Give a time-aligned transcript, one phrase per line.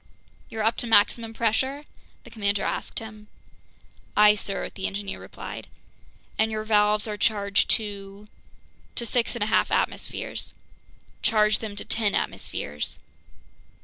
[0.49, 1.85] "You're up to maximum pressure?"
[2.23, 3.27] the commander asked him.
[4.17, 5.67] "Aye, sir," the engineer replied.
[6.39, 8.27] "And your valves are charged to...?"
[8.95, 10.55] "To six and a half atmospheres."
[11.21, 12.97] "Charge them to ten atmospheres."